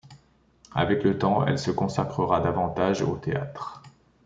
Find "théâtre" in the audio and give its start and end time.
3.17-3.83